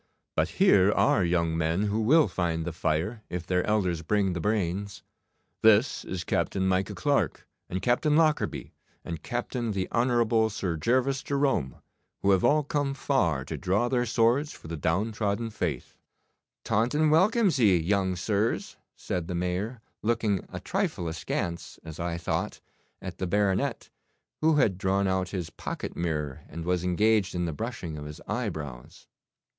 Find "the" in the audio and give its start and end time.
2.65-2.73, 4.33-4.39, 9.73-9.87, 14.67-14.75, 19.27-19.35, 23.19-23.27, 27.45-27.53